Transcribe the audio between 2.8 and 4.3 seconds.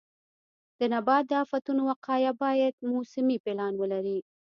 موسمي پلان ولري.